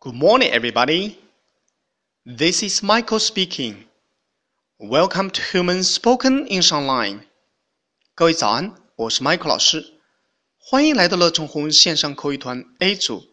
[0.00, 1.18] Good morning, everybody.
[2.26, 3.84] This is Michael speaking.
[4.78, 7.22] Welcome to Human Spoken English Online.
[8.14, 9.94] 各位早安，我是 Michael 老师，
[10.58, 13.26] 欢迎来到乐成红线上口语团 A 组，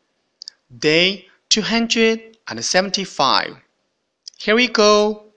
[0.79, 3.57] Day two hundred and seventy-five.
[4.39, 5.33] Here we go.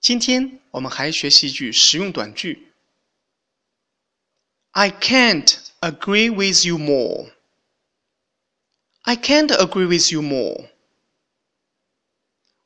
[0.00, 2.72] 今天我们还学习一句实用短句。
[4.72, 7.32] I can't agree with you more.
[9.04, 10.68] I can't agree with you more.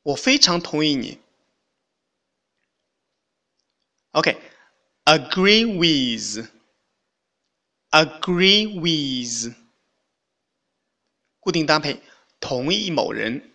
[0.03, 1.19] 我非常同意你。
[4.13, 6.47] OK，agree、okay,
[7.91, 9.55] with，agree with，
[11.41, 12.01] 固定搭配，
[12.41, 13.51] 同意某人。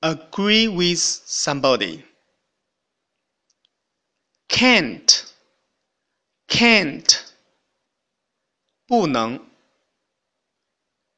[0.00, 2.04] agree with somebody.
[4.48, 5.24] Can't,
[6.46, 7.18] can't，
[8.86, 9.46] 不能。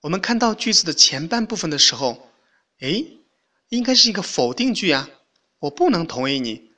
[0.05, 2.29] 我们看到句子的前半部分的时候，
[2.77, 3.03] 哎，
[3.69, 5.09] 应该是一个否定句啊，
[5.57, 6.71] 我不能同意你。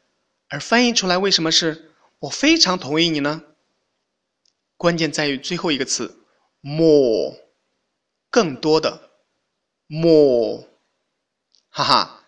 [0.48, 3.44] 而翻译出来为什么是我非常同意你呢？
[4.78, 6.24] 关键在于最后一个词
[6.62, 7.38] ，more，
[8.30, 9.12] 更多的
[9.90, 10.66] ，more，
[11.68, 12.24] 哈哈，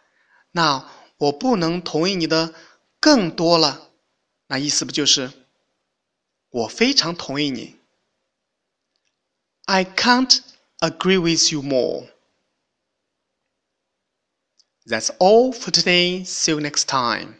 [0.51, 2.53] 那我不能同意你的
[2.99, 3.89] 更多了，
[4.47, 5.31] 那意思不就是
[6.49, 7.77] 我非常同意你
[9.63, 10.41] ？I can't.
[10.81, 12.09] Agree with you more.
[14.85, 16.25] That's all for today.
[16.25, 17.38] See you next time.